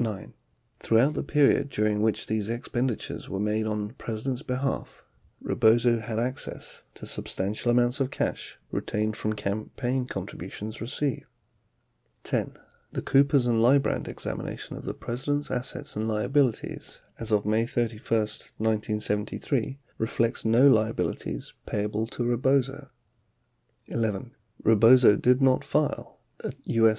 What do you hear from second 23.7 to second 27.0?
11. Rebozo did not file a U.S.